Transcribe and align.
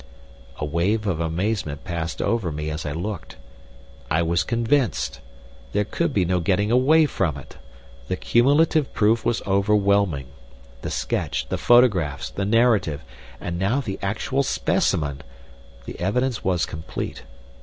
A 0.57 0.65
wave 0.65 1.05
of 1.05 1.19
amazement 1.19 1.83
passed 1.83 2.23
over 2.23 2.51
me 2.51 2.71
as 2.71 2.87
I 2.87 2.91
looked. 2.91 3.35
I 4.09 4.23
was 4.23 4.43
convinced. 4.43 5.21
There 5.73 5.83
could 5.83 6.11
be 6.11 6.25
no 6.25 6.39
getting 6.39 6.71
away 6.71 7.05
from 7.05 7.37
it. 7.37 7.57
The 8.07 8.15
cumulative 8.15 8.91
proof 8.93 9.23
was 9.23 9.43
overwhelming. 9.45 10.29
The 10.81 10.89
sketch, 10.89 11.45
the 11.49 11.57
photographs, 11.59 12.31
the 12.31 12.45
narrative, 12.45 13.03
and 13.39 13.59
now 13.59 13.79
the 13.79 13.99
actual 14.01 14.41
specimen 14.41 15.21
the 15.85 15.99
evidence 15.99 16.43
was 16.43 16.65
complete. 16.65 17.21